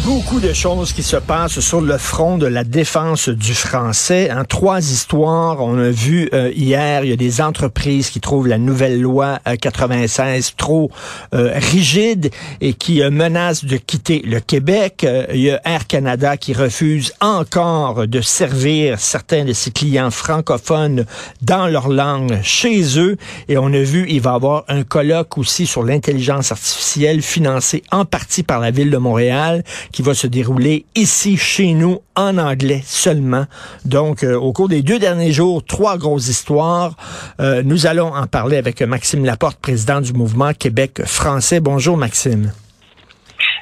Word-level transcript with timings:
Beaucoup 0.00 0.40
de 0.40 0.52
choses 0.52 0.92
qui 0.92 1.04
se 1.04 1.16
passent 1.16 1.60
sur 1.60 1.80
le 1.80 1.96
front 1.96 2.36
de 2.36 2.46
la 2.46 2.64
défense 2.64 3.28
du 3.28 3.54
français. 3.54 4.32
En 4.32 4.38
hein. 4.38 4.44
trois 4.44 4.80
histoires, 4.80 5.60
on 5.60 5.78
a 5.78 5.90
vu 5.90 6.28
euh, 6.34 6.50
hier, 6.56 7.04
il 7.04 7.10
y 7.10 7.12
a 7.12 7.16
des 7.16 7.40
entreprises 7.40 8.10
qui 8.10 8.18
trouvent 8.18 8.48
la 8.48 8.58
nouvelle 8.58 9.00
loi 9.00 9.38
96 9.60 10.48
euh, 10.48 10.50
trop 10.56 10.90
euh, 11.34 11.52
rigide 11.72 12.30
et 12.60 12.72
qui 12.74 13.00
menacent 13.10 13.64
de 13.64 13.76
quitter 13.76 14.22
le 14.26 14.40
Québec. 14.40 15.06
il 15.32 15.40
y 15.40 15.50
a 15.50 15.60
Air 15.64 15.86
Canada 15.86 16.36
qui 16.36 16.52
refuse 16.52 17.12
encore 17.20 18.08
de 18.08 18.20
servir 18.20 18.98
certains 18.98 19.44
de 19.44 19.52
ses 19.52 19.70
clients 19.70 20.10
francophones 20.10 21.06
dans 21.42 21.68
leur 21.68 21.88
langue 21.88 22.40
chez 22.42 22.98
eux. 22.98 23.16
Et 23.48 23.56
on 23.56 23.66
a 23.66 23.82
vu, 23.82 24.06
il 24.08 24.20
va 24.20 24.32
y 24.32 24.34
avoir 24.34 24.64
un 24.66 24.82
colloque 24.82 25.38
aussi 25.38 25.66
sur 25.66 25.84
l'intelligence 25.84 26.50
artificielle 26.50 27.22
financé 27.22 27.84
en 27.92 28.04
partie 28.04 28.42
par 28.42 28.58
la 28.58 28.72
ville 28.72 28.90
de 28.90 28.98
Montréal 28.98 29.62
qui 29.90 30.02
va 30.02 30.14
se 30.14 30.26
dérouler 30.26 30.84
ici, 30.94 31.36
chez 31.36 31.72
nous, 31.74 32.00
en 32.14 32.38
anglais 32.38 32.82
seulement. 32.84 33.46
Donc, 33.84 34.22
euh, 34.22 34.34
au 34.36 34.52
cours 34.52 34.68
des 34.68 34.82
deux 34.82 34.98
derniers 34.98 35.32
jours, 35.32 35.64
trois 35.64 35.98
grosses 35.98 36.28
histoires. 36.28 36.96
Euh, 37.40 37.62
nous 37.64 37.86
allons 37.86 38.14
en 38.14 38.26
parler 38.26 38.56
avec 38.56 38.82
Maxime 38.82 39.24
Laporte, 39.24 39.58
président 39.58 40.00
du 40.00 40.12
mouvement 40.12 40.52
Québec 40.52 41.02
français. 41.04 41.60
Bonjour, 41.60 41.96
Maxime. 41.96 42.52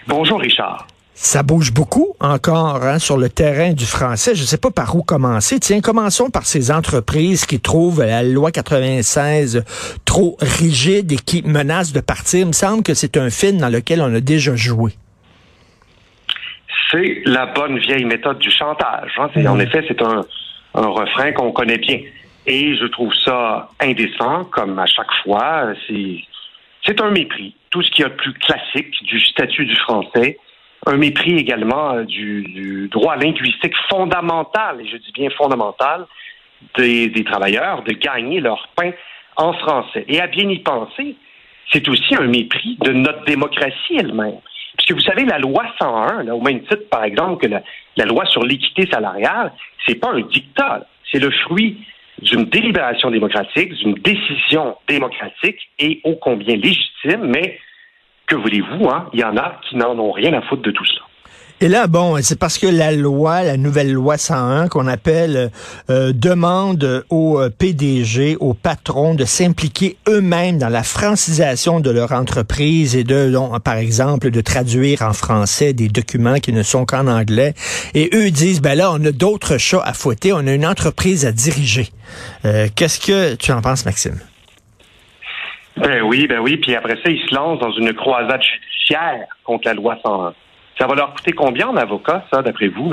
Bonjour, 0.07 0.41
Richard. 0.41 0.87
Ça 1.23 1.43
bouge 1.43 1.75
beaucoup 1.75 2.15
encore 2.19 2.83
hein, 2.83 2.99
sur 2.99 3.19
le 3.19 3.29
terrain 3.29 3.75
du 3.75 3.85
français. 3.85 4.35
Je 4.35 4.41
ne 4.41 4.47
sais 4.47 4.57
pas 4.57 4.71
par 4.71 4.97
où 4.97 5.03
commencer. 5.03 5.61
Tiens, 5.61 5.83
commençons 5.83 6.31
par 6.31 6.47
ces 6.47 6.71
entreprises 6.71 7.45
qui 7.45 7.61
trouvent 7.61 8.01
la 8.03 8.23
loi 8.23 8.51
96 8.51 9.63
trop 10.07 10.39
rigide 10.41 11.13
et 11.13 11.17
qui 11.17 11.43
menacent 11.43 11.93
de 11.93 12.01
partir. 12.01 12.41
Il 12.41 12.47
me 12.47 12.53
semble 12.53 12.83
que 12.83 12.95
c'est 12.95 13.19
un 13.19 13.29
film 13.29 13.59
dans 13.59 13.69
lequel 13.69 14.01
on 14.01 14.15
a 14.15 14.21
déjà 14.21 14.57
joué 14.57 14.95
c'est 16.91 17.23
la 17.27 17.47
bonne 17.47 17.79
vieille 17.79 18.05
méthode 18.05 18.39
du 18.39 18.51
chantage. 18.51 19.13
Hein. 19.19 19.29
En 19.47 19.57
mm. 19.57 19.61
effet, 19.61 19.85
c'est 19.89 20.03
un, 20.03 20.25
refrain 20.75 21.33
qu'on 21.33 21.53
connaît 21.53 21.79
bien. 21.79 22.01
Et 22.47 22.75
je 22.77 22.87
trouve 22.87 23.13
ça 23.15 23.71
indécent, 23.81 24.45
comme 24.47 24.79
à 24.79 24.87
chaque 24.87 25.13
fois. 25.23 25.73
C'est 26.85 27.01
un 27.01 27.11
mépris. 27.11 27.55
Tout 27.71 27.83
ce 27.83 27.91
qui 27.91 28.03
y 28.03 28.05
a 28.05 28.09
de 28.09 28.15
plus 28.15 28.33
classique 28.35 29.03
du 29.03 29.21
statut 29.21 29.67
du 29.67 29.77
français. 29.77 30.39
Un 30.87 30.97
mépris 30.97 31.37
également 31.37 31.93
euh, 31.93 32.05
du, 32.05 32.89
droit 32.91 33.15
linguistique 33.15 33.75
fondamental, 33.91 34.81
et 34.81 34.89
je 34.89 34.97
dis 34.97 35.13
bien 35.13 35.29
fondamental, 35.29 36.07
des, 36.79 37.09
des 37.09 37.23
travailleurs 37.23 37.83
de 37.83 37.93
gagner 37.93 38.41
leur 38.41 38.67
pain 38.75 38.93
en 39.37 39.53
français. 39.53 40.07
Et 40.09 40.21
à 40.21 40.27
bien 40.27 40.49
y 40.49 40.59
penser, 40.61 41.17
c'est 41.71 41.87
aussi 41.89 42.15
un 42.17 42.27
mépris 42.27 42.79
de 42.81 42.93
notre 42.93 43.25
démocratie 43.25 43.97
elle-même. 43.99 44.41
Puisque 44.77 44.93
vous 44.93 45.01
savez, 45.01 45.25
la 45.25 45.39
loi 45.39 45.65
101, 45.79 46.29
au 46.29 46.41
même 46.41 46.61
titre, 46.63 46.89
par 46.91 47.05
exemple, 47.05 47.47
que 47.47 47.53
la, 47.97 48.05
loi 48.05 48.25
sur 48.27 48.43
l'équité 48.43 48.89
salariale, 48.91 49.53
c'est 49.87 49.97
pas 49.97 50.11
un 50.13 50.21
dictat, 50.21 50.87
c'est 51.11 51.19
le 51.19 51.31
fruit 51.31 51.85
d'une 52.23 52.45
délibération 52.45 53.11
démocratique, 53.11 53.73
d'une 53.75 53.95
décision 53.95 54.77
démocratique 54.89 55.59
et 55.79 56.01
ô 56.05 56.15
combien 56.17 56.57
légitime, 56.57 57.25
mais 57.25 57.59
que 58.27 58.37
voulez-vous, 58.37 58.89
hein, 58.89 59.09
il 59.13 59.21
y 59.21 59.25
en 59.25 59.37
a 59.37 59.61
qui 59.69 59.77
n'en 59.77 59.99
ont 59.99 60.13
rien 60.13 60.33
à 60.35 60.43
foutre 60.43 60.63
de 60.63 60.71
tout 60.71 60.85
ça. 60.85 61.03
Et 61.63 61.69
là, 61.69 61.89
bon, 61.89 62.17
c'est 62.23 62.39
parce 62.39 62.57
que 62.57 62.67
la 62.67 62.91
loi, 62.91 63.43
la 63.43 63.59
nouvelle 63.59 63.93
loi 63.93 64.17
101 64.17 64.69
qu'on 64.69 64.87
appelle, 64.87 65.51
euh, 65.91 66.13
demande 66.15 67.05
aux 67.11 67.39
euh, 67.39 67.51
PDG, 67.51 68.39
aux 68.41 68.55
patrons 68.55 69.15
de 69.15 69.27
s'impliquer 69.27 69.99
eux-mêmes 70.09 70.57
dans 70.57 70.71
la 70.71 70.83
francisation 70.83 71.81
de 71.81 71.91
leur 71.91 72.13
entreprise 72.13 72.97
et 72.97 73.05
de, 73.05 73.31
par 73.63 73.77
exemple, 73.77 74.31
de 74.31 74.41
traduire 74.41 75.03
en 75.03 75.13
français 75.13 75.75
des 75.75 75.89
documents 75.89 76.39
qui 76.39 76.55
ne 76.55 76.63
sont 76.63 76.87
qu'en 76.87 77.07
anglais. 77.07 77.53
Et 77.93 78.09
eux 78.15 78.31
disent, 78.31 78.63
ben 78.63 78.75
là, 78.75 78.91
on 78.91 79.05
a 79.05 79.13
d'autres 79.13 79.59
chats 79.59 79.83
à 79.85 79.93
fouetter, 79.93 80.33
on 80.33 80.47
a 80.47 80.55
une 80.55 80.67
entreprise 80.67 81.27
à 81.27 81.33
diriger. 81.33 81.89
Euh, 82.47 82.69
qu'est-ce 82.75 82.99
que 82.99 83.35
tu 83.35 83.53
en 83.53 83.61
penses, 83.61 83.85
Maxime? 83.85 84.19
Ben 85.77 86.01
oui, 86.05 86.27
ben 86.27 86.39
oui. 86.39 86.57
Puis 86.57 86.75
après 86.75 86.97
ça, 87.05 87.11
ils 87.11 87.21
se 87.29 87.35
lancent 87.35 87.61
dans 87.61 87.73
une 87.73 87.93
croisade 87.93 88.41
judiciaire 88.43 89.27
contre 89.45 89.69
la 89.69 89.75
loi 89.75 89.99
101. 90.03 90.33
Ça 90.81 90.87
va 90.87 90.95
leur 90.95 91.13
coûter 91.13 91.33
combien 91.33 91.69
en 91.69 91.77
avocat, 91.77 92.25
ça, 92.33 92.41
d'après 92.41 92.69
vous? 92.69 92.91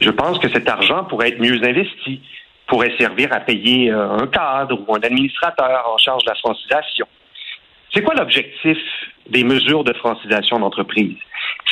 Je 0.00 0.10
pense 0.10 0.38
que 0.38 0.48
cet 0.48 0.66
argent 0.68 1.04
pourrait 1.04 1.28
être 1.28 1.40
mieux 1.40 1.62
investi, 1.62 2.22
pourrait 2.66 2.94
servir 2.98 3.30
à 3.32 3.40
payer 3.40 3.90
euh, 3.90 4.16
un 4.16 4.26
cadre 4.26 4.80
ou 4.86 4.94
un 4.94 5.00
administrateur 5.00 5.84
en 5.92 5.98
charge 5.98 6.24
de 6.24 6.30
la 6.30 6.36
francisation. 6.36 7.06
C'est 7.92 8.02
quoi 8.02 8.14
l'objectif 8.14 8.78
des 9.28 9.44
mesures 9.44 9.84
de 9.84 9.92
francisation 9.92 10.58
d'entreprise? 10.60 11.16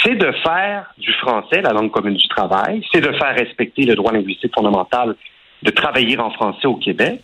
C'est 0.03 0.17
de 0.17 0.31
faire 0.43 0.93
du 0.99 1.13
français 1.15 1.63
la 1.63 1.73
langue 1.73 1.91
commune 1.91 2.17
du 2.17 2.29
travail, 2.29 2.85
c'est 2.93 3.01
de 3.01 3.13
faire 3.13 3.35
respecter 3.35 3.85
le 3.85 3.95
droit 3.95 4.13
linguistique 4.13 4.53
fondamental 4.55 5.15
de 5.63 5.71
travailler 5.71 6.19
en 6.19 6.31
français 6.31 6.67
au 6.67 6.77
Québec. 6.77 7.21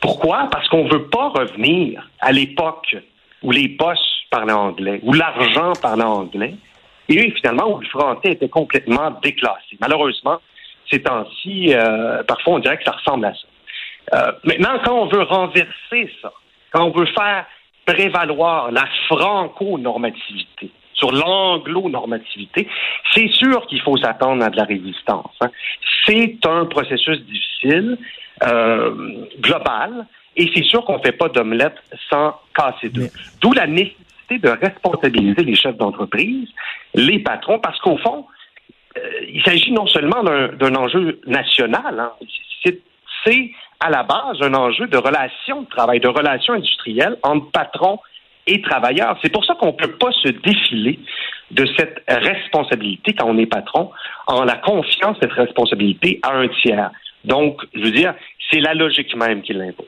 Pourquoi? 0.00 0.48
Parce 0.50 0.68
qu'on 0.68 0.84
ne 0.84 0.92
veut 0.92 1.06
pas 1.06 1.28
revenir 1.28 2.06
à 2.20 2.32
l'époque 2.32 2.96
où 3.42 3.50
les 3.50 3.68
postes 3.68 4.02
parlaient 4.30 4.52
anglais, 4.52 5.00
où 5.02 5.12
l'argent 5.12 5.72
parlait 5.80 6.04
anglais, 6.04 6.54
et 7.08 7.30
finalement, 7.32 7.70
où 7.72 7.80
le 7.80 7.86
français 7.86 8.32
était 8.32 8.48
complètement 8.48 9.10
déclassé. 9.22 9.76
Malheureusement, 9.80 10.40
ces 10.90 11.02
temps-ci, 11.02 11.74
euh, 11.74 12.22
parfois 12.24 12.54
on 12.54 12.58
dirait 12.58 12.78
que 12.78 12.84
ça 12.84 12.92
ressemble 12.92 13.26
à 13.26 13.32
ça. 13.34 13.48
Euh, 14.14 14.32
maintenant, 14.44 14.78
quand 14.84 14.94
on 14.94 15.06
veut 15.06 15.22
renverser 15.22 16.10
ça, 16.22 16.32
quand 16.70 16.84
on 16.84 16.90
veut 16.90 17.06
faire 17.06 17.46
prévaloir 17.84 18.70
la 18.70 18.84
franco-normativité 19.08 20.70
sur 20.94 21.12
l'anglo-normativité, 21.12 22.68
c'est 23.12 23.28
sûr 23.28 23.66
qu'il 23.66 23.80
faut 23.82 23.96
s'attendre 23.96 24.44
à 24.44 24.50
de 24.50 24.56
la 24.56 24.64
résistance. 24.64 25.34
Hein. 25.40 25.50
C'est 26.06 26.38
un 26.46 26.66
processus 26.66 27.20
difficile, 27.22 27.98
euh, 28.44 29.26
global, 29.40 30.06
et 30.36 30.50
c'est 30.54 30.64
sûr 30.64 30.84
qu'on 30.84 30.98
ne 30.98 31.02
fait 31.02 31.12
pas 31.12 31.28
d'omelette 31.28 31.76
sans 32.10 32.34
casser 32.54 32.88
deux. 32.90 33.08
D'où 33.40 33.52
la 33.52 33.66
nécessité 33.66 34.05
de 34.30 34.48
responsabiliser 34.48 35.42
les 35.42 35.54
chefs 35.54 35.76
d'entreprise, 35.76 36.48
les 36.94 37.20
patrons, 37.20 37.58
parce 37.58 37.78
qu'au 37.80 37.96
fond, 37.98 38.26
euh, 38.96 39.00
il 39.28 39.42
s'agit 39.42 39.72
non 39.72 39.86
seulement 39.86 40.22
d'un 40.22 40.74
enjeu 40.74 41.20
national, 41.26 41.98
hein, 41.98 42.12
c'est 43.24 43.50
à 43.80 43.90
la 43.90 44.02
base 44.04 44.40
un 44.40 44.54
enjeu 44.54 44.86
de 44.86 44.96
relations 44.96 45.62
de 45.62 45.68
travail, 45.68 46.00
de 46.00 46.08
relations 46.08 46.54
industrielles 46.54 47.16
entre 47.22 47.50
patrons 47.50 47.98
et 48.46 48.62
travailleurs. 48.62 49.18
C'est 49.22 49.32
pour 49.32 49.44
ça 49.44 49.54
qu'on 49.54 49.66
ne 49.66 49.72
peut 49.72 49.92
pas 49.92 50.12
se 50.12 50.28
défiler 50.28 50.98
de 51.50 51.66
cette 51.76 52.02
responsabilité 52.08 53.14
quand 53.14 53.28
on 53.28 53.38
est 53.38 53.46
patron 53.46 53.90
en 54.26 54.44
la 54.44 54.56
confiant 54.56 55.14
cette 55.20 55.32
responsabilité 55.32 56.20
à 56.22 56.36
un 56.36 56.48
tiers. 56.48 56.90
Donc, 57.24 57.62
je 57.74 57.80
veux 57.80 57.90
dire, 57.90 58.14
c'est 58.50 58.60
la 58.60 58.74
logique 58.74 59.14
même 59.16 59.42
qui 59.42 59.52
l'impose. 59.52 59.86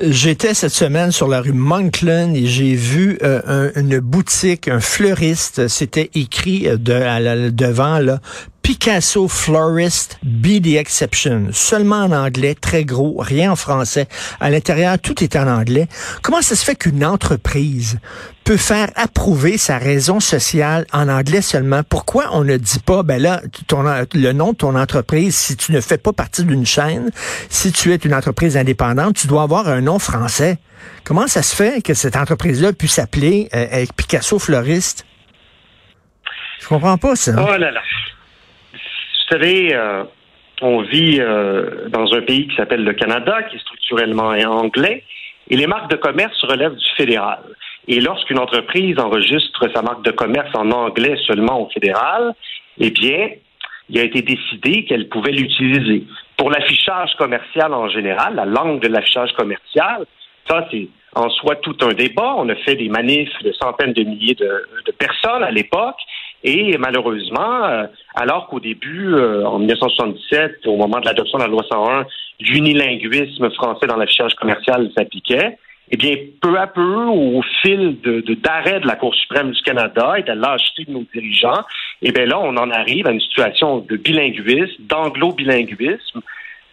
J'étais 0.00 0.54
cette 0.54 0.72
semaine 0.72 1.12
sur 1.12 1.28
la 1.28 1.40
rue 1.40 1.52
Monkland 1.52 2.34
et 2.34 2.46
j'ai 2.46 2.74
vu 2.74 3.16
euh, 3.22 3.70
une 3.76 4.00
boutique, 4.00 4.66
un 4.66 4.80
fleuriste. 4.80 5.68
C'était 5.68 6.10
écrit 6.14 6.66
euh, 6.66 6.76
de, 6.76 7.50
devant 7.50 8.00
là, 8.00 8.20
Picasso 8.64 9.28
Florist 9.28 10.18
Be 10.22 10.58
the 10.58 10.76
Exception. 10.76 11.48
Seulement 11.52 12.04
en 12.04 12.12
anglais, 12.12 12.54
très 12.58 12.86
gros, 12.86 13.16
rien 13.18 13.52
en 13.52 13.56
français. 13.56 14.08
À 14.40 14.48
l'intérieur, 14.48 14.98
tout 14.98 15.22
est 15.22 15.36
en 15.36 15.46
anglais. 15.46 15.86
Comment 16.22 16.40
ça 16.40 16.56
se 16.56 16.64
fait 16.64 16.74
qu'une 16.74 17.04
entreprise 17.04 17.98
peut 18.42 18.56
faire 18.56 18.88
approuver 18.96 19.58
sa 19.58 19.76
raison 19.76 20.18
sociale 20.18 20.86
en 20.94 21.10
anglais 21.10 21.42
seulement? 21.42 21.82
Pourquoi 21.86 22.30
on 22.32 22.42
ne 22.42 22.56
dit 22.56 22.78
pas, 22.78 23.02
ben 23.02 23.20
là, 23.20 23.42
ton, 23.66 23.82
le 24.14 24.32
nom 24.32 24.52
de 24.52 24.56
ton 24.56 24.76
entreprise, 24.76 25.36
si 25.36 25.56
tu 25.56 25.70
ne 25.72 25.82
fais 25.82 25.98
pas 25.98 26.14
partie 26.14 26.44
d'une 26.44 26.64
chaîne, 26.64 27.10
si 27.50 27.70
tu 27.70 27.92
es 27.92 27.96
une 27.96 28.14
entreprise 28.14 28.56
indépendante, 28.56 29.16
tu 29.16 29.26
dois 29.26 29.42
avoir 29.42 29.68
un 29.68 29.82
nom 29.82 29.98
français. 29.98 30.56
Comment 31.04 31.26
ça 31.26 31.42
se 31.42 31.54
fait 31.54 31.82
que 31.82 31.92
cette 31.92 32.16
entreprise-là 32.16 32.72
puisse 32.72 32.94
s'appeler 32.94 33.50
euh, 33.54 33.84
Picasso 33.94 34.38
Florist? 34.38 35.04
Je 36.62 36.66
comprends 36.66 36.96
pas 36.96 37.14
ça. 37.14 37.32
Oh 37.36 37.58
là 37.58 37.70
là. 37.70 37.80
Vous 39.24 39.36
savez, 39.38 39.74
euh, 39.74 40.04
on 40.60 40.82
vit 40.82 41.18
euh, 41.18 41.88
dans 41.88 42.12
un 42.12 42.20
pays 42.20 42.46
qui 42.46 42.56
s'appelle 42.56 42.84
le 42.84 42.92
Canada, 42.92 43.42
qui 43.44 43.56
est 43.56 43.60
structurellement 43.60 44.28
anglais, 44.28 45.02
et 45.48 45.56
les 45.56 45.66
marques 45.66 45.90
de 45.90 45.96
commerce 45.96 46.38
relèvent 46.44 46.76
du 46.76 46.90
fédéral. 46.96 47.40
Et 47.88 48.00
lorsqu'une 48.00 48.38
entreprise 48.38 48.98
enregistre 48.98 49.68
sa 49.74 49.82
marque 49.82 50.04
de 50.04 50.10
commerce 50.10 50.50
en 50.54 50.70
anglais 50.70 51.16
seulement 51.26 51.62
au 51.62 51.70
fédéral, 51.70 52.34
eh 52.78 52.90
bien, 52.90 53.30
il 53.88 53.98
a 53.98 54.02
été 54.02 54.22
décidé 54.22 54.84
qu'elle 54.84 55.08
pouvait 55.08 55.32
l'utiliser. 55.32 56.04
Pour 56.36 56.50
l'affichage 56.50 57.14
commercial 57.16 57.72
en 57.72 57.88
général, 57.88 58.34
la 58.34 58.44
langue 58.44 58.80
de 58.80 58.88
l'affichage 58.88 59.32
commercial, 59.32 60.04
ça, 60.48 60.66
c'est 60.70 60.88
en 61.14 61.30
soi 61.30 61.56
tout 61.56 61.76
un 61.82 61.92
débat. 61.92 62.34
On 62.36 62.48
a 62.48 62.54
fait 62.56 62.76
des 62.76 62.88
manifs 62.88 63.42
de 63.42 63.52
centaines 63.52 63.92
de 63.92 64.02
milliers 64.02 64.34
de, 64.34 64.66
de 64.86 64.92
personnes 64.92 65.42
à 65.42 65.50
l'époque. 65.50 65.96
Et 66.44 66.76
malheureusement, 66.76 67.64
euh, 67.64 67.86
alors 68.14 68.48
qu'au 68.48 68.60
début, 68.60 69.14
euh, 69.14 69.46
en 69.46 69.58
1977, 69.58 70.66
au 70.66 70.76
moment 70.76 71.00
de 71.00 71.06
l'adoption 71.06 71.38
de 71.38 71.44
la 71.44 71.48
loi 71.48 71.64
101, 71.66 72.06
l'unilinguisme 72.38 73.50
français 73.52 73.86
dans 73.86 73.96
l'affichage 73.96 74.34
commercial 74.34 74.90
s'appliquait, 74.94 75.56
eh 75.90 75.96
bien, 75.96 76.14
peu 76.42 76.58
à 76.58 76.66
peu, 76.66 77.06
au 77.06 77.40
fil 77.62 77.96
d'arrêt 78.42 78.80
de, 78.80 78.86
la 78.86 78.96
Cour 78.96 79.14
suprême 79.14 79.52
du 79.52 79.62
Canada 79.62 80.14
et 80.18 80.22
de 80.22 80.32
lâcheté 80.32 80.84
de 80.84 80.92
nos 80.92 81.04
dirigeants, 81.14 81.62
eh 82.02 82.12
bien 82.12 82.26
là, 82.26 82.38
on 82.38 82.56
en 82.58 82.70
arrive 82.70 83.06
à 83.06 83.12
une 83.12 83.20
situation 83.20 83.78
de 83.78 83.96
bilinguisme, 83.96 84.82
d'anglo-bilinguisme, 84.82 86.20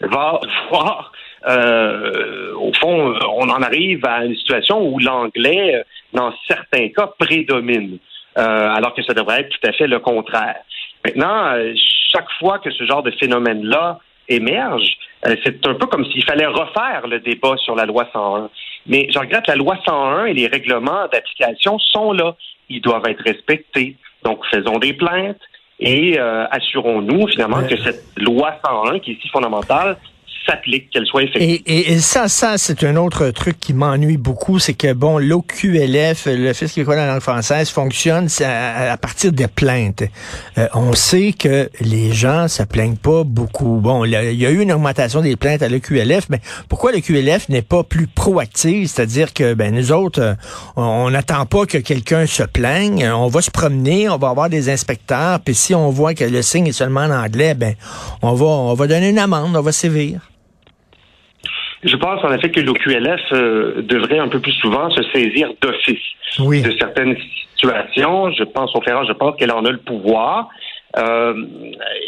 va 0.01 0.41
voir, 0.69 1.13
euh, 1.47 2.53
au 2.56 2.74
fond, 2.74 3.13
on 3.38 3.50
en 3.50 3.62
arrive 3.62 4.06
à 4.06 4.25
une 4.25 4.35
situation 4.35 4.85
où 4.85 5.00
l'anglais, 5.00 5.81
dans 6.13 6.33
certains 6.47 6.89
cas, 6.89 7.09
prédomine, 7.17 8.00
alors 8.36 8.94
que 8.94 9.04
ça 9.04 9.13
devrait 9.13 9.42
être 9.42 9.50
tout 9.50 9.68
à 9.68 9.74
fait 9.74 9.88
le 9.88 10.00
contraire. 10.00 10.57
Maintenant, 11.06 11.54
chaque 12.12 12.30
fois 12.39 12.60
que 12.60 12.72
ce 12.72 12.86
genre 12.86 13.04
de 13.04 13.12
phénomène-là 13.12 14.00
émerge, 14.30 14.98
c'est 15.44 15.66
un 15.68 15.74
peu 15.75 15.88
comme 15.88 16.06
s'il 16.06 16.24
fallait 16.24 16.45
refaire 16.45 17.07
le 17.07 17.19
débat 17.19 17.56
sur 17.57 17.75
la 17.75 17.86
loi 17.86 18.07
101. 18.13 18.50
Mais 18.88 19.07
je 19.12 19.19
regrette, 19.19 19.48
la 19.48 19.56
loi 19.56 19.78
101 19.86 20.25
et 20.25 20.33
les 20.33 20.48
règlements 20.48 21.07
d'application 21.12 21.78
sont 21.80 22.13
là. 22.13 22.36
Ils 22.69 22.81
doivent 22.81 23.07
être 23.07 23.24
respectés. 23.24 23.98
Donc, 24.24 24.45
faisons 24.48 24.80
des 24.80 24.94
plaintes 24.94 25.42
et 25.80 26.19
euh, 26.19 26.45
assurons-nous 26.51 27.27
finalement 27.27 27.63
que 27.68 27.75
cette 27.77 28.04
loi 28.18 28.60
101, 28.63 29.00
qui 29.00 29.13
est 29.13 29.22
si 29.22 29.27
fondamentale, 29.30 29.98
soit 31.05 31.23
effective. 31.23 31.61
Et, 31.65 31.99
ça, 31.99 32.27
ça, 32.27 32.57
c'est 32.57 32.83
un 32.83 32.95
autre 32.95 33.29
truc 33.31 33.59
qui 33.59 33.73
m'ennuie 33.73 34.17
beaucoup, 34.17 34.59
c'est 34.59 34.73
que, 34.73 34.93
bon, 34.93 35.17
l'OQLF, 35.17 36.27
le 36.27 36.53
Fisc 36.53 36.75
québécois 36.75 36.95
de 36.95 37.01
la 37.01 37.07
langue 37.07 37.21
française, 37.21 37.69
fonctionne 37.69 38.27
à, 38.43 38.97
partir 38.97 39.31
des 39.31 39.47
plaintes. 39.47 40.03
Euh, 40.57 40.67
on 40.73 40.93
sait 40.93 41.33
que 41.33 41.69
les 41.79 42.11
gens 42.11 42.47
se 42.47 42.63
plaignent 42.63 42.97
pas 42.97 43.23
beaucoup. 43.23 43.79
Bon, 43.81 44.05
il 44.05 44.11
y, 44.11 44.45
a 44.45 44.49
eu 44.49 44.61
une 44.61 44.71
augmentation 44.71 45.21
des 45.21 45.35
plaintes 45.35 45.61
à 45.61 45.69
l'OQLF, 45.69 46.29
mais 46.29 46.41
pourquoi 46.69 46.91
l'OQLF 46.91 47.49
n'est 47.49 47.61
pas 47.61 47.83
plus 47.83 48.07
proactive? 48.07 48.88
C'est-à-dire 48.88 49.33
que, 49.33 49.53
ben, 49.53 49.73
nous 49.73 49.91
autres, 49.91 50.21
euh, 50.21 50.33
on 50.75 51.09
n'attend 51.09 51.45
pas 51.45 51.65
que 51.65 51.77
quelqu'un 51.77 52.25
se 52.25 52.43
plaigne, 52.43 53.07
on 53.07 53.27
va 53.27 53.41
se 53.41 53.51
promener, 53.51 54.09
on 54.09 54.17
va 54.17 54.29
avoir 54.29 54.49
des 54.49 54.69
inspecteurs, 54.69 55.39
puis 55.39 55.55
si 55.55 55.75
on 55.75 55.89
voit 55.89 56.13
que 56.13 56.23
le 56.23 56.41
signe 56.41 56.67
est 56.67 56.73
seulement 56.73 57.01
en 57.01 57.11
anglais, 57.11 57.53
ben, 57.53 57.75
on 58.21 58.33
va, 58.33 58.45
on 58.45 58.73
va 58.73 58.88
donner 58.88 59.09
une 59.09 59.19
amende, 59.19 59.55
on 59.55 59.61
va 59.61 59.71
sévir. 59.71 60.31
Je 61.83 61.95
pense 61.95 62.24
en 62.24 62.31
effet 62.31 62.51
que 62.51 62.60
l'OQLF 62.60 63.22
euh, 63.31 63.81
devrait 63.81 64.19
un 64.19 64.28
peu 64.28 64.39
plus 64.39 64.54
souvent 64.54 64.89
se 64.92 65.01
saisir 65.13 65.51
d'office 65.62 66.00
de 66.38 66.78
certaines 66.78 67.18
situations. 67.56 68.31
Je 68.31 68.44
pense 68.44 68.75
au 68.75 68.81
Ferrand, 68.81 69.04
je 69.06 69.13
pense 69.13 69.36
qu'elle 69.38 69.51
en 69.51 69.66
a 69.66 69.72
le 69.72 69.80
pouvoir. 69.80 70.50
Euh, 70.98 71.33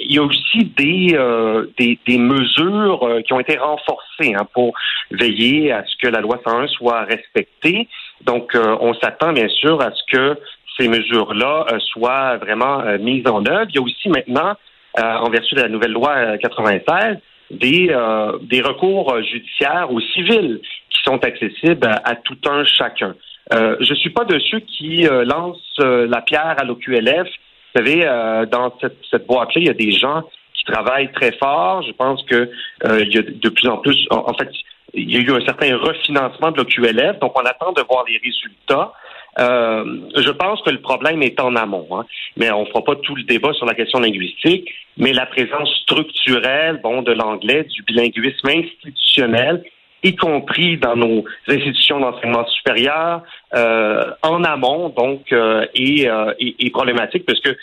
il 0.03 0.13
y 0.13 0.19
a 0.19 0.23
aussi 0.23 0.65
des, 0.77 1.15
euh, 1.15 1.67
des, 1.77 2.17
mesures 2.17 3.21
qui 3.25 3.33
ont 3.33 3.39
été 3.39 3.57
renforcées 3.57 4.35
hein, 4.35 4.45
pour 4.53 4.73
veiller 5.11 5.71
à 5.71 5.83
ce 5.85 5.95
que 6.01 6.07
la 6.07 6.21
loi 6.21 6.39
101 6.45 6.67
soit 6.67 7.01
respectée. 7.05 7.87
Donc, 8.21 8.55
on 8.55 8.93
s'attend 8.95 9.33
bien 9.33 9.47
sûr 9.47 9.81
à 9.81 9.91
ce 9.91 10.15
que 10.15 10.39
ces 10.77 10.87
mesures-là 10.87 11.65
soient 11.79 12.37
vraiment 12.37 12.83
mises 12.99 13.27
en 13.27 13.45
œuvre. 13.45 13.67
Il 13.69 13.75
y 13.75 13.79
a 13.79 13.81
aussi 13.81 14.09
maintenant, 14.09 14.53
en 14.97 15.29
vertu 15.29 15.55
de 15.55 15.61
la 15.61 15.69
nouvelle 15.69 15.91
loi 15.91 16.37
96, 16.37 17.17
des, 17.53 17.89
euh, 17.89 18.37
des 18.41 18.61
recours 18.61 19.21
judiciaires 19.23 19.91
ou 19.91 19.99
civils 19.99 20.61
qui 20.89 21.01
sont 21.03 21.23
accessibles 21.23 21.87
à, 22.03 22.15
tout 22.15 22.37
un 22.49 22.63
chacun. 22.65 23.15
Euh, 23.53 23.75
je 23.81 23.93
suis 23.93 24.09
pas 24.09 24.25
de 24.25 24.39
ceux 24.39 24.59
qui 24.59 25.05
euh, 25.07 25.25
lancent 25.25 25.59
euh, 25.79 26.07
la 26.07 26.21
pierre 26.21 26.55
à 26.57 26.63
l'OQLF. 26.63 27.27
Vous 27.27 27.81
savez, 27.81 28.05
dans 28.51 28.71
cette, 28.79 29.25
boîte-là, 29.25 29.61
il 29.61 29.65
y 29.65 29.69
a 29.69 29.73
des 29.73 29.91
gens 29.91 30.21
qui 30.53 30.63
travaillent 30.63 31.11
très 31.11 31.31
fort. 31.31 31.81
Je 31.81 31.91
pense 31.91 32.23
que 32.25 32.51
il 32.85 33.11
y 33.11 33.17
a 33.17 33.23
de 33.23 33.49
plus 33.49 33.67
en 33.67 33.77
plus, 33.77 33.97
en, 34.11 34.31
fait, 34.35 34.49
il 34.93 35.11
y 35.11 35.17
a 35.17 35.21
eu 35.21 35.31
un 35.31 35.43
certain 35.43 35.75
refinancement 35.75 36.51
de 36.51 36.57
l'OQLF, 36.57 37.17
donc 37.17 37.35
on 37.35 37.43
attend 37.43 37.71
de 37.71 37.81
voir 37.89 38.05
les 38.07 38.21
résultats. 38.23 38.93
Euh, 39.39 39.83
je 40.15 40.29
pense 40.29 40.61
que 40.61 40.69
le 40.69 40.79
problème 40.79 41.23
est 41.23 41.39
en 41.39 41.55
amont, 41.55 41.87
hein. 41.91 42.05
mais 42.37 42.51
on 42.51 42.61
ne 42.61 42.65
fera 42.65 42.83
pas 42.83 42.95
tout 42.95 43.15
le 43.15 43.23
débat 43.23 43.51
sur 43.53 43.65
la 43.65 43.73
question 43.73 43.99
linguistique, 43.99 44.69
mais 44.97 45.11
la 45.11 45.25
présence 45.25 45.73
structurelle 45.81 46.79
bon, 46.83 47.01
de 47.01 47.13
l'anglais, 47.13 47.63
du 47.63 47.81
bilinguisme 47.81 48.47
institutionnel, 48.47 49.63
y 50.03 50.15
compris 50.15 50.77
dans 50.77 50.95
nos 50.95 51.23
institutions 51.47 51.99
d'enseignement 51.99 52.45
supérieur, 52.47 53.23
euh, 53.55 54.03
en 54.21 54.43
amont, 54.43 54.89
donc, 54.89 55.31
euh, 55.31 55.65
est, 55.73 56.07
euh, 56.07 56.33
problématique, 56.71 57.25
parce 57.25 57.39
que 57.39 57.57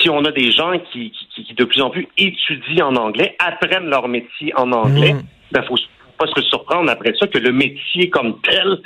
si 0.00 0.08
on 0.08 0.24
a 0.24 0.32
des 0.32 0.50
gens 0.50 0.78
qui, 0.92 1.12
qui, 1.34 1.54
de 1.54 1.64
plus 1.64 1.82
en 1.82 1.90
plus 1.90 2.08
étudient 2.16 2.88
en 2.88 2.96
anglais, 2.96 3.36
apprennent 3.38 3.88
leur 3.88 4.08
métier 4.08 4.52
en 4.56 4.72
anglais, 4.72 5.10
il 5.10 5.14
mmh. 5.16 5.22
ben, 5.52 5.62
faut 5.64 5.76
pas 6.18 6.26
se 6.28 6.42
surprendre 6.42 6.90
après 6.90 7.12
ça 7.18 7.26
que 7.26 7.38
le 7.38 7.52
métier 7.52 8.08
comme 8.10 8.40
tel 8.42 8.78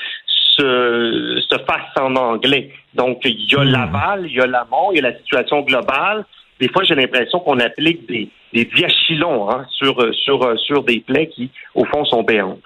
se, 0.57 1.43
se 1.49 1.59
fasse 1.65 1.97
en 1.97 2.15
anglais. 2.17 2.73
Donc, 2.95 3.21
il 3.25 3.51
y 3.51 3.55
a 3.55 3.65
hmm. 3.65 3.69
l'aval, 3.69 4.27
il 4.27 4.33
y 4.33 4.41
a 4.41 4.47
l'amont, 4.47 4.93
il 4.93 4.97
y 4.97 4.99
a 5.05 5.11
la 5.11 5.17
situation 5.19 5.61
globale. 5.63 6.25
Des 6.61 6.69
fois, 6.69 6.85
j'ai 6.85 6.95
l'impression 6.95 7.41
qu'on 7.41 7.61
applique 7.61 8.09
des, 8.09 8.29
des 8.53 8.65
diachylons 8.65 9.51
hein, 9.51 9.67
sur, 9.71 9.97
sur, 10.15 10.59
sur 10.59 10.85
des 10.85 11.01
plaies 11.01 11.29
qui, 11.29 11.51
au 11.75 11.85
fond, 11.85 12.05
sont 12.05 12.23
béantes. 12.23 12.61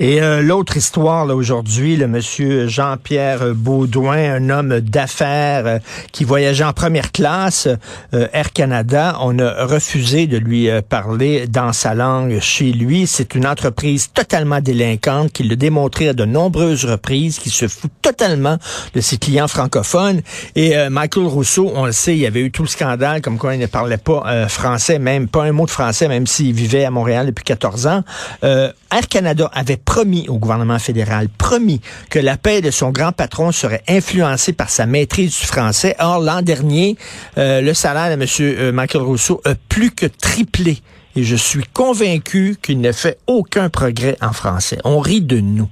Et 0.00 0.22
euh, 0.22 0.40
l'autre 0.40 0.76
histoire 0.76 1.26
là 1.26 1.34
aujourd'hui, 1.34 1.96
le 1.96 2.06
monsieur 2.06 2.68
Jean-Pierre 2.68 3.54
Baudouin, 3.54 4.36
un 4.36 4.50
homme 4.50 4.80
d'affaires 4.80 5.66
euh, 5.66 5.78
qui 6.12 6.24
voyageait 6.24 6.64
en 6.64 6.72
première 6.72 7.12
classe 7.12 7.68
euh, 8.14 8.28
Air 8.32 8.52
Canada, 8.52 9.18
on 9.20 9.38
a 9.38 9.66
refusé 9.66 10.26
de 10.26 10.38
lui 10.38 10.68
parler 10.88 11.46
dans 11.46 11.72
sa 11.72 11.94
langue 11.94 12.38
chez 12.40 12.72
lui. 12.72 13.06
C'est 13.06 13.34
une 13.34 13.46
entreprise 13.46 14.12
totalement 14.12 14.60
délinquante 14.60 15.32
qui 15.32 15.42
l'a 15.42 15.56
démontré 15.56 16.08
à 16.08 16.12
de 16.12 16.24
nombreuses 16.24 16.84
reprises, 16.84 17.38
qui 17.38 17.50
se 17.50 17.68
fout 17.68 17.90
totalement 18.00 18.56
de 18.94 19.00
ses 19.00 19.18
clients 19.18 19.48
francophones. 19.48 20.22
Et 20.54 20.74
Michael 20.88 21.26
Rousseau, 21.26 21.70
on 21.74 21.86
le 21.86 21.92
sait, 21.92 22.12
il 22.12 22.20
y 22.20 22.26
avait 22.26 22.40
eu 22.40 22.50
tout 22.50 22.62
le 22.62 22.68
scandale 22.68 23.20
comme 23.20 23.38
quoi 23.38 23.54
il 23.54 23.60
ne 23.60 23.66
parlait 23.66 23.98
pas 23.98 24.48
français, 24.48 24.98
même 24.98 25.17
pas 25.26 25.44
un 25.44 25.52
mot 25.52 25.66
de 25.66 25.70
français, 25.70 26.06
même 26.06 26.26
s'il 26.26 26.52
vivait 26.52 26.84
à 26.84 26.90
Montréal 26.90 27.26
depuis 27.26 27.44
14 27.44 27.86
ans. 27.86 28.04
Air 28.42 29.08
Canada 29.10 29.50
avait 29.52 29.76
promis 29.76 30.28
au 30.28 30.38
gouvernement 30.38 30.78
fédéral, 30.78 31.28
promis 31.36 31.80
que 32.10 32.18
la 32.18 32.36
paix 32.36 32.60
de 32.60 32.70
son 32.70 32.90
grand 32.90 33.12
patron 33.12 33.52
serait 33.52 33.82
influencée 33.88 34.52
par 34.52 34.68
sa 34.70 34.86
maîtrise 34.86 35.38
du 35.40 35.46
français. 35.46 35.94
Or, 35.98 36.20
l'an 36.20 36.42
dernier, 36.42 36.96
euh, 37.36 37.60
le 37.60 37.74
salaire 37.74 38.16
de 38.16 38.22
M. 38.22 38.28
Euh, 38.40 38.72
Michael 38.72 39.02
Rousseau 39.02 39.40
a 39.44 39.54
plus 39.68 39.90
que 39.90 40.06
triplé. 40.06 40.78
Et 41.16 41.22
je 41.22 41.36
suis 41.36 41.64
convaincu 41.64 42.56
qu'il 42.62 42.80
ne 42.80 42.92
fait 42.92 43.18
aucun 43.26 43.68
progrès 43.70 44.16
en 44.22 44.32
français. 44.32 44.78
On 44.84 45.00
rit 45.00 45.22
de 45.22 45.40
nous. 45.40 45.68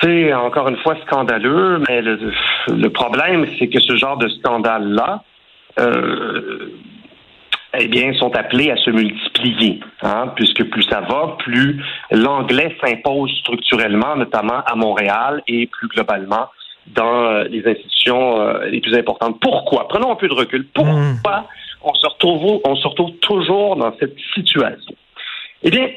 C'est 0.00 0.32
encore 0.32 0.68
une 0.68 0.76
fois 0.76 0.96
scandaleux, 1.06 1.82
mais 1.88 2.00
le, 2.00 2.88
problème, 2.90 3.46
c'est 3.58 3.68
que 3.68 3.80
ce 3.80 3.96
genre 3.96 4.16
de 4.16 4.28
scandale-là, 4.28 5.24
euh, 5.80 6.70
eh 7.80 7.88
bien, 7.88 8.12
sont 8.14 8.34
appelés 8.36 8.70
à 8.70 8.76
se 8.76 8.90
multiplier, 8.90 9.80
hein, 10.02 10.32
puisque 10.36 10.64
plus 10.64 10.82
ça 10.84 11.00
va, 11.00 11.36
plus 11.38 11.82
l'anglais 12.10 12.76
s'impose 12.82 13.30
structurellement, 13.40 14.16
notamment 14.16 14.62
à 14.66 14.74
Montréal 14.74 15.42
et 15.46 15.66
plus 15.66 15.88
globalement 15.88 16.48
dans 16.86 17.24
euh, 17.24 17.44
les 17.44 17.66
institutions 17.66 18.40
euh, 18.40 18.66
les 18.66 18.80
plus 18.80 18.94
importantes. 18.94 19.38
Pourquoi? 19.40 19.88
Prenons 19.88 20.12
un 20.12 20.16
peu 20.16 20.28
de 20.28 20.34
recul. 20.34 20.66
Pourquoi 20.74 21.40
hmm. 21.40 21.44
on, 21.82 21.94
se 21.94 22.06
retrouve, 22.06 22.60
on 22.64 22.76
se 22.76 22.88
retrouve 22.88 23.12
toujours 23.16 23.76
dans 23.76 23.94
cette 23.98 24.16
situation? 24.34 24.94
Eh 25.62 25.70
bien, 25.70 25.88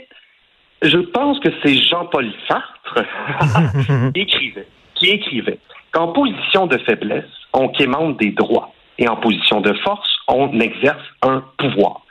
je 0.82 0.98
pense 0.98 1.40
que 1.40 1.50
c'est 1.64 1.76
Jean-Paul 1.76 2.32
Sartre 2.48 3.06
qui 4.14 4.22
écrivait, 4.22 4.68
qui 4.96 5.10
écrivait 5.10 5.60
qu'en 5.92 6.10
position 6.10 6.68
de 6.68 6.78
faiblesse, 6.80 7.26
on 7.54 7.70
quémande 7.70 8.18
des 8.18 8.32
droits 8.32 8.74
et 8.98 9.08
en 9.08 9.16
position 9.18 9.62
de 9.62 9.74
force, 9.84 10.10
on 10.28 10.60
exerce 10.60 11.04
un 11.22 11.44
pouvoir. 11.58 12.02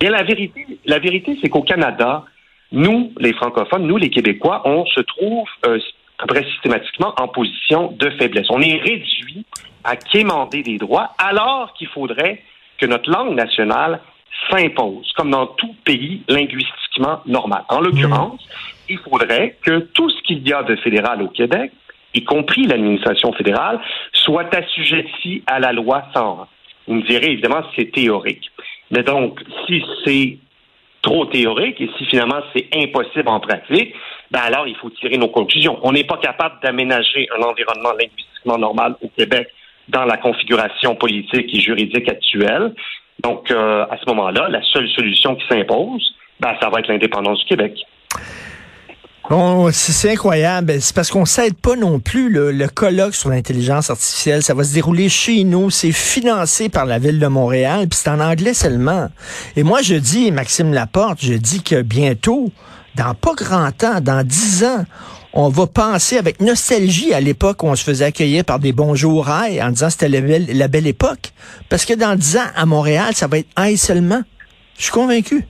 et 0.00 0.08
la 0.08 0.22
vérité, 0.22 0.66
la 0.84 0.98
vérité, 0.98 1.38
c'est 1.40 1.48
qu'au 1.48 1.62
Canada, 1.62 2.24
nous, 2.72 3.12
les 3.18 3.32
francophones, 3.34 3.86
nous, 3.86 3.96
les 3.96 4.10
Québécois, 4.10 4.62
on 4.64 4.84
se 4.86 5.00
trouve 5.00 5.48
euh, 5.66 5.78
à 6.18 6.26
peu 6.26 6.34
près 6.34 6.44
systématiquement 6.52 7.14
en 7.18 7.28
position 7.28 7.92
de 7.92 8.10
faiblesse. 8.10 8.46
On 8.50 8.60
est 8.60 8.78
réduit 8.78 9.44
à 9.84 9.96
quémander 9.96 10.62
des 10.62 10.78
droits 10.78 11.10
alors 11.18 11.72
qu'il 11.74 11.88
faudrait 11.88 12.42
que 12.78 12.86
notre 12.86 13.10
langue 13.10 13.34
nationale 13.34 14.00
s'impose, 14.50 15.12
comme 15.16 15.30
dans 15.30 15.46
tout 15.46 15.74
pays 15.84 16.22
linguistiquement 16.28 17.20
normal. 17.26 17.62
En 17.68 17.80
l'occurrence, 17.80 18.40
il 18.88 18.98
faudrait 18.98 19.56
que 19.62 19.78
tout 19.78 20.10
ce 20.10 20.22
qu'il 20.22 20.46
y 20.46 20.52
a 20.52 20.62
de 20.62 20.76
fédéral 20.76 21.22
au 21.22 21.28
Québec, 21.28 21.72
y 22.14 22.24
compris 22.24 22.66
l'administration 22.66 23.32
fédérale, 23.32 23.80
soit 24.12 24.54
assujetti 24.54 25.42
à 25.46 25.58
la 25.60 25.72
loi 25.72 26.04
101. 26.14 26.46
Vous 26.86 26.94
me 26.94 27.02
direz, 27.02 27.32
évidemment, 27.32 27.62
c'est 27.76 27.90
théorique. 27.92 28.50
Mais 28.90 29.02
donc, 29.02 29.40
si 29.66 29.82
c'est 30.04 30.38
trop 31.02 31.26
théorique 31.26 31.80
et 31.80 31.90
si 31.98 32.06
finalement 32.06 32.40
c'est 32.54 32.68
impossible 32.74 33.28
en 33.28 33.40
pratique, 33.40 33.94
ben 34.30 34.40
alors 34.40 34.66
il 34.66 34.74
faut 34.76 34.88
tirer 34.90 35.18
nos 35.18 35.28
conclusions. 35.28 35.78
On 35.82 35.92
n'est 35.92 36.04
pas 36.04 36.16
capable 36.16 36.56
d'aménager 36.62 37.28
un 37.36 37.42
environnement 37.42 37.92
linguistiquement 37.92 38.58
normal 38.58 38.96
au 39.02 39.08
Québec 39.08 39.48
dans 39.88 40.04
la 40.04 40.16
configuration 40.16 40.94
politique 40.94 41.54
et 41.54 41.60
juridique 41.60 42.08
actuelle. 42.08 42.74
Donc, 43.22 43.50
euh, 43.50 43.84
à 43.90 43.98
ce 43.98 44.06
moment-là, 44.08 44.48
la 44.48 44.62
seule 44.62 44.88
solution 44.88 45.36
qui 45.36 45.46
s'impose, 45.46 46.14
ben, 46.40 46.54
ça 46.60 46.70
va 46.70 46.80
être 46.80 46.88
l'indépendance 46.88 47.40
du 47.40 47.44
Québec. 47.46 47.78
C'est 49.72 50.10
incroyable. 50.10 50.66
Ben, 50.66 50.80
c'est 50.80 50.94
parce 50.94 51.10
qu'on 51.10 51.24
s'aide 51.24 51.54
pas 51.54 51.76
non 51.76 51.98
plus. 51.98 52.30
Le 52.30 52.68
colloque 52.68 53.14
sur 53.14 53.30
l'intelligence 53.30 53.90
artificielle, 53.90 54.42
ça 54.42 54.54
va 54.54 54.64
se 54.64 54.74
dérouler 54.74 55.08
chez 55.08 55.44
nous. 55.44 55.70
C'est 55.70 55.92
financé 55.92 56.68
par 56.68 56.84
la 56.84 56.98
ville 56.98 57.18
de 57.18 57.26
Montréal, 57.26 57.88
puis 57.88 57.98
c'est 58.02 58.10
en 58.10 58.20
anglais 58.20 58.54
seulement. 58.54 59.08
Et 59.56 59.62
moi, 59.62 59.82
je 59.82 59.94
dis, 59.94 60.30
Maxime 60.30 60.72
Laporte, 60.72 61.18
je 61.22 61.34
dis 61.34 61.62
que 61.62 61.80
bientôt, 61.80 62.52
dans 62.96 63.14
pas 63.14 63.34
grand 63.34 63.72
temps, 63.72 64.00
dans 64.00 64.22
dix 64.24 64.64
ans, 64.64 64.84
on 65.32 65.48
va 65.48 65.66
penser 65.66 66.16
avec 66.16 66.40
nostalgie 66.40 67.12
à 67.12 67.20
l'époque 67.20 67.62
où 67.64 67.66
on 67.66 67.74
se 67.74 67.82
faisait 67.82 68.04
accueillir 68.04 68.44
par 68.44 68.60
des 68.60 68.72
bonjours 68.72 69.26
rails 69.26 69.60
en 69.60 69.70
disant 69.70 69.90
c'était 69.90 70.08
la 70.08 70.20
belle, 70.20 70.46
la 70.52 70.68
belle 70.68 70.86
époque. 70.86 71.32
Parce 71.68 71.84
que 71.84 71.94
dans 71.94 72.14
dix 72.14 72.36
ans, 72.36 72.46
à 72.54 72.66
Montréal, 72.66 73.14
ça 73.14 73.26
va 73.26 73.38
être 73.38 73.48
aïe 73.56 73.76
seulement. 73.76 74.22
Je 74.76 74.84
suis 74.84 74.92
convaincu. 74.92 75.44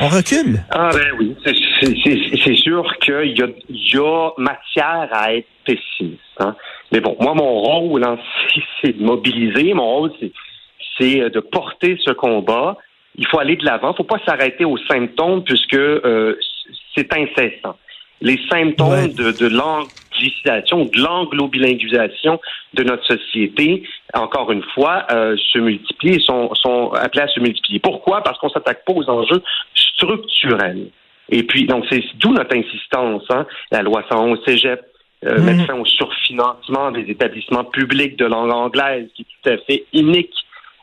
On 0.00 0.08
recule? 0.08 0.60
Ah 0.70 0.90
ben 0.92 1.12
oui, 1.18 1.36
c'est 1.44 2.56
sûr 2.56 2.96
qu'il 3.00 3.36
y 3.36 3.42
a, 3.42 3.48
y 3.68 3.98
a 3.98 4.30
matière 4.38 5.08
à 5.10 5.34
être 5.34 5.48
pessimiste. 5.64 6.20
Hein. 6.38 6.54
Mais 6.92 7.00
bon, 7.00 7.16
moi, 7.20 7.34
mon 7.34 7.60
rôle, 7.60 8.04
hein, 8.04 8.18
c'est 8.82 8.96
de 8.96 9.02
mobiliser. 9.02 9.74
Mon 9.74 9.86
rôle, 9.86 10.12
c'est 10.98 11.30
de 11.30 11.40
porter 11.40 11.98
ce 12.04 12.12
combat. 12.12 12.76
Il 13.16 13.26
faut 13.26 13.40
aller 13.40 13.56
de 13.56 13.64
l'avant. 13.64 13.88
Il 13.88 13.92
ne 13.92 13.96
faut 13.96 14.04
pas 14.04 14.20
s'arrêter 14.24 14.64
aux 14.64 14.78
symptômes 14.90 15.42
puisque 15.42 15.74
euh, 15.74 16.38
c'est 16.94 17.12
incessant 17.12 17.76
les 18.20 18.38
symptômes 18.50 19.08
de, 19.08 19.32
de 19.32 19.46
l'anglicisation, 19.46 20.86
de 20.86 21.00
l'anglo-bilinguisation 21.00 22.40
de 22.74 22.84
notre 22.84 23.04
société, 23.06 23.84
encore 24.14 24.50
une 24.52 24.62
fois, 24.74 25.06
euh, 25.10 25.36
se 25.52 25.58
multiplient, 25.58 26.20
sont, 26.22 26.54
sont 26.54 26.90
appelés 26.92 27.22
à 27.22 27.28
se 27.28 27.40
multiplier. 27.40 27.78
Pourquoi? 27.78 28.22
Parce 28.22 28.38
qu'on 28.38 28.50
s'attaque 28.50 28.84
pas 28.84 28.92
aux 28.92 29.08
enjeux 29.08 29.42
structurels. 29.74 30.88
Et 31.30 31.42
puis, 31.42 31.66
donc, 31.66 31.84
c'est 31.90 32.02
d'où 32.16 32.32
notre 32.32 32.56
insistance, 32.56 33.24
hein, 33.30 33.46
la 33.70 33.82
loi 33.82 34.02
111 34.08 34.40
Cégep, 34.46 34.80
euh, 35.24 35.38
mhm. 35.38 35.44
mettre 35.44 35.66
fin 35.66 35.78
au 35.78 35.84
surfinancement 35.84 36.90
des 36.90 37.10
établissements 37.10 37.64
publics 37.64 38.16
de 38.16 38.24
langue 38.24 38.52
anglaise, 38.52 39.08
qui 39.14 39.22
est 39.22 39.42
tout 39.42 39.50
à 39.50 39.58
fait 39.66 39.84
unique, 39.92 40.34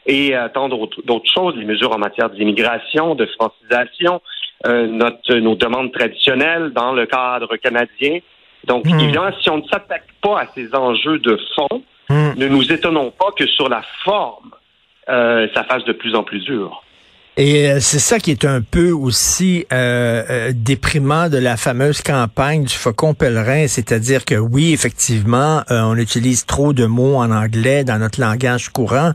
et 0.05 0.35
euh, 0.35 0.47
tant 0.53 0.69
d'autres 0.69 1.31
choses, 1.33 1.55
les 1.55 1.65
mesures 1.65 1.91
en 1.91 1.97
matière 1.97 2.29
d'immigration, 2.29 3.15
de 3.15 3.25
francisation, 3.25 4.21
notre, 4.65 5.35
nos 5.35 5.55
demandes 5.55 5.91
traditionnelles 5.91 6.71
dans 6.71 6.93
le 6.93 7.05
cadre 7.05 7.55
canadien. 7.57 8.19
Donc, 8.65 8.85
hmm. 8.85 8.99
évidemment, 8.99 9.31
si 9.41 9.49
on 9.49 9.57
ne 9.57 9.67
s'attaque 9.67 10.07
pas 10.21 10.41
à 10.41 10.47
ces 10.55 10.73
enjeux 10.75 11.19
de 11.19 11.39
fond, 11.55 11.83
hmm. 12.09 12.33
ne 12.37 12.47
nous 12.47 12.71
étonnons 12.71 13.11
pas 13.11 13.31
que 13.37 13.45
sur 13.45 13.69
la 13.69 13.83
forme, 14.03 14.51
euh, 15.09 15.47
ça 15.53 15.63
fasse 15.63 15.83
de 15.85 15.93
plus 15.93 16.15
en 16.15 16.23
plus 16.23 16.39
dur. 16.39 16.83
Et 17.37 17.69
euh, 17.69 17.79
c'est 17.81 17.99
ça 17.99 18.17
qui 18.19 18.31
est 18.31 18.45
un 18.45 18.61
peu 18.61 18.91
aussi 18.91 19.65
euh, 19.73 20.23
euh, 20.29 20.53
déprimant 20.55 21.27
de 21.27 21.37
la 21.37 21.57
fameuse 21.57 22.01
campagne 22.01 22.63
du 22.63 22.73
faucon 22.73 23.13
pèlerin, 23.13 23.67
c'est-à-dire 23.67 24.23
que 24.23 24.35
oui, 24.35 24.71
effectivement, 24.71 25.63
on 25.69 25.97
utilise 25.97 26.45
trop 26.45 26.71
de 26.71 26.85
mots 26.85 27.17
en 27.17 27.31
anglais 27.31 27.83
dans 27.83 27.99
notre 27.99 28.21
langage 28.21 28.69
courant, 28.69 29.11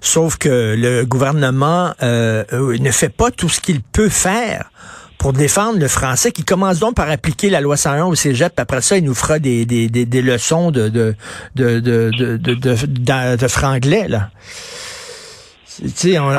sauf 0.00 0.36
que 0.36 0.76
le 0.78 1.04
gouvernement 1.04 1.92
ne 2.02 2.90
fait 2.92 3.08
pas 3.08 3.30
tout 3.30 3.48
ce 3.48 3.60
qu'il 3.60 3.82
peut 3.82 4.08
faire 4.08 4.70
pour 5.18 5.32
défendre 5.32 5.78
le 5.78 5.88
français, 5.88 6.30
qui 6.30 6.44
commence 6.44 6.78
donc 6.78 6.94
par 6.94 7.10
appliquer 7.10 7.50
la 7.50 7.60
loi 7.60 7.76
101 7.76 8.04
au 8.04 8.14
cégep, 8.14 8.54
puis 8.54 8.62
après 8.62 8.82
ça, 8.82 8.96
il 8.96 9.04
nous 9.04 9.14
fera 9.14 9.38
des, 9.38 9.64
des, 9.64 9.88
des, 9.88 10.22
leçons 10.22 10.70
de, 10.70 10.88
de, 10.88 11.14
de, 11.56 11.80
de, 11.80 12.10
de, 12.10 12.36
de, 12.36 12.54
de, 12.54 13.36
de 13.36 13.48
franglais, 13.48 14.06
là. 14.08 14.30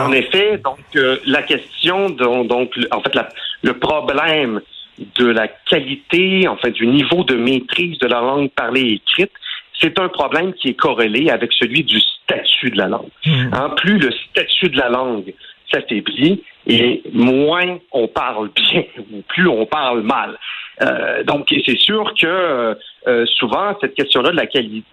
En 0.08 0.12
effet, 0.12 0.58
donc 0.58 0.80
euh, 0.96 1.18
la 1.26 1.42
question, 1.42 2.10
donc, 2.10 2.72
en 2.92 3.02
fait, 3.02 3.18
le 3.62 3.74
problème 3.74 4.62
de 5.16 5.26
la 5.28 5.48
qualité, 5.48 6.48
en 6.48 6.58
fait, 6.58 6.72
du 6.72 6.88
niveau 6.88 7.24
de 7.24 7.36
maîtrise 7.36 8.00
de 8.00 8.08
la 8.08 8.20
langue 8.20 8.50
parlée 8.52 8.82
et 8.82 8.94
écrite, 8.94 9.32
c'est 9.80 10.00
un 10.00 10.10
problème 10.10 10.54
qui 10.54 10.70
est 10.70 10.74
corrélé 10.74 11.30
avec 11.30 11.52
celui 11.54 11.84
du 11.84 12.00
statut 12.00 12.72
de 12.72 12.78
la 12.78 12.88
langue. 12.88 13.10
En 13.54 13.70
mmh. 13.70 13.76
plus 13.76 14.00
le 14.00 14.12
statut 14.12 14.70
de 14.70 14.78
la 14.78 14.90
langue 14.90 15.34
s'affaiblit 15.72 16.44
et 16.66 17.04
moins 17.14 17.78
on 17.92 18.08
parle 18.08 18.50
bien 18.56 18.84
ou 19.12 19.22
plus 19.28 19.48
on 19.48 19.66
parle 19.66 20.02
mal. 20.02 20.38
Euh, 20.82 21.24
donc, 21.24 21.48
c'est 21.50 21.78
sûr 21.78 22.14
que 22.20 22.76
euh, 23.08 23.26
souvent, 23.26 23.76
cette 23.82 23.96
question-là 23.96 24.32
de, 24.32 24.36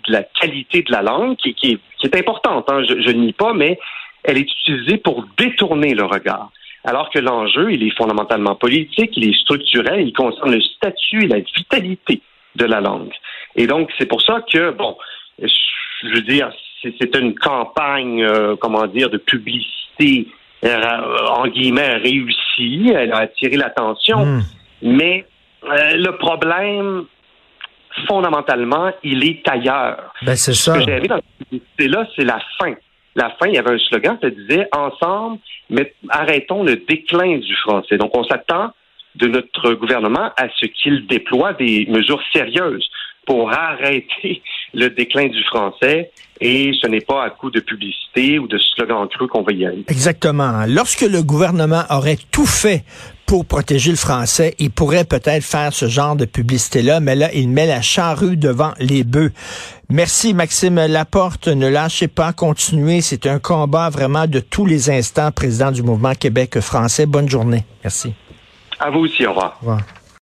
la 0.08 0.22
qualité 0.22 0.82
de 0.82 0.92
la 0.92 1.02
langue, 1.02 1.36
qui, 1.36 1.78
est, 2.02 2.16
importante, 2.16 2.70
hein, 2.70 2.82
je, 2.88 3.00
je 3.00 3.08
ne 3.08 3.24
nie 3.24 3.32
pas, 3.32 3.52
mais 3.54 3.78
elle 4.25 4.38
est 4.38 4.50
utilisée 4.50 4.99
pour 4.99 5.26
détourner 5.38 5.95
le 5.95 6.04
regard. 6.04 6.50
Alors 6.85 7.09
que 7.11 7.19
l'enjeu, 7.19 7.73
il 7.73 7.83
est 7.83 7.97
fondamentalement 7.97 8.57
politique, 8.57 9.12
il 9.16 9.31
est 9.31 9.40
structurel, 9.40 10.07
il 10.07 10.12
concerne 10.12 10.52
le 10.52 10.61
statut 10.61 11.25
et 11.25 11.28
la 11.28 11.40
vitalité 11.40 12.21
de 12.57 12.64
la 12.66 12.81
langue. 12.81 13.12
Et 13.57 13.66
donc, 13.66 13.90
c'est 13.99 14.07
pour 14.07 14.21
ça 14.23 14.43
que, 14.52 14.71
bon, 14.71 14.97
je 15.38 16.14
veux 16.14 16.23
dire, 16.23 16.50
c'est 16.83 17.16
une 17.16 17.35
campagne, 17.35 18.23
euh, 18.23 18.57
comment 18.57 18.87
dire, 18.87 19.09
de 19.09 19.16
publicité, 19.16 20.28
euh, 20.64 21.28
en 21.31 21.47
guillemets, 21.49 21.97
réussie. 21.97 22.93
Elle 22.95 23.12
a 23.12 23.21
attiré 23.21 23.57
l'attention. 23.57 24.25
Hmm. 24.25 24.43
Mais 24.83 25.25
euh, 25.64 25.97
le 25.97 26.16
problème, 26.19 27.04
fondamentalement, 28.07 28.90
il 29.02 29.25
est 29.25 29.49
ailleurs. 29.49 30.12
Ben, 30.23 30.37
c'est 30.37 30.52
ça. 30.52 30.75
Ce 30.75 30.85
que 30.85 30.85
j'ai 30.85 31.09
dans 31.09 31.21
cette 31.50 31.90
là 31.90 32.07
c'est 32.14 32.25
la 32.25 32.40
fin 32.59 32.75
la 33.16 33.30
fin, 33.30 33.47
il 33.47 33.54
y 33.54 33.59
avait 33.59 33.75
un 33.75 33.78
slogan 33.78 34.18
qui 34.18 34.30
disait 34.33 34.68
Ensemble, 34.73 35.38
mais 35.71 35.94
arrêtons 36.09 36.62
le 36.62 36.76
déclin 36.76 37.38
du 37.38 37.54
français. 37.56 37.97
Donc, 37.97 38.16
on 38.16 38.25
s'attend 38.25 38.73
de 39.14 39.28
notre 39.28 39.75
gouvernement 39.75 40.33
à 40.37 40.49
ce 40.56 40.66
qu'il 40.66 41.06
déploie 41.06 41.52
des 41.52 41.87
mesures 41.88 42.23
sérieuses 42.33 42.88
pour 43.26 43.52
arrêter 43.52 44.42
le 44.75 44.90
déclin 44.90 45.28
du 45.28 45.43
français 45.45 46.11
et 46.40 46.73
ce 46.81 46.87
n'est 46.87 47.00
pas 47.00 47.25
à 47.25 47.31
coup 47.31 47.50
de 47.50 47.61
publicité 47.61 48.38
ou 48.38 48.47
de 48.47 48.59
slogan 48.59 49.09
creux 49.09 49.28
qu'on 49.28 49.43
va 49.43 49.52
y 49.52 49.64
aller. 49.64 49.85
Exactement. 49.88 50.64
Lorsque 50.66 51.02
le 51.02 51.23
gouvernement 51.23 51.85
aurait 51.90 52.19
tout 52.31 52.47
fait 52.47 52.85
pour 53.26 53.47
protéger 53.47 53.90
le 53.90 53.97
français, 53.97 54.54
il 54.59 54.71
pourrait 54.71 55.04
peut-être 55.04 55.45
faire 55.45 55.73
ce 55.73 55.87
genre 55.87 56.16
de 56.16 56.25
publicité-là, 56.25 57.00
mais 57.00 57.14
là, 57.14 57.31
il 57.33 57.49
met 57.49 57.66
la 57.66 57.81
charrue 57.81 58.37
devant 58.37 58.73
les 58.78 59.04
bœufs. 59.04 59.33
Merci, 59.88 60.35
Maxime 60.35 60.87
Laporte. 60.87 61.49
Ne 61.49 61.69
lâchez 61.69 62.09
pas, 62.09 62.33
continuez. 62.33 63.00
C'est 63.00 63.26
un 63.26 63.38
combat 63.38 63.88
vraiment 63.88 64.26
de 64.26 64.40
tous 64.40 64.66
les 64.66 64.90
instants, 64.90 65.31
président 65.31 65.71
du 65.71 65.83
mouvement 65.83 66.14
Québec 66.14 66.61
français. 66.61 67.07
Bonne 67.07 67.28
journée. 67.28 67.64
Merci. 67.83 68.12
À 68.81 68.90
vous 68.90 69.00
aussi, 69.00 69.25
au 69.25 69.31
revoir. 69.31 69.59
Au 69.62 69.66
revoir. 69.66 69.81